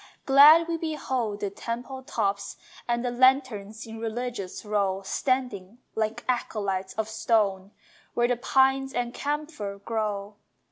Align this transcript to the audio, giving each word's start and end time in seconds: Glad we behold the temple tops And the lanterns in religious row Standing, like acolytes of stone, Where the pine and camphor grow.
Glad 0.25 0.67
we 0.67 0.77
behold 0.77 1.41
the 1.41 1.51
temple 1.51 2.01
tops 2.01 2.57
And 2.87 3.05
the 3.05 3.11
lanterns 3.11 3.85
in 3.85 3.99
religious 3.99 4.65
row 4.65 5.03
Standing, 5.03 5.77
like 5.93 6.25
acolytes 6.27 6.93
of 6.95 7.07
stone, 7.07 7.69
Where 8.15 8.27
the 8.27 8.35
pine 8.35 8.89
and 8.95 9.13
camphor 9.13 9.77
grow. 9.77 10.37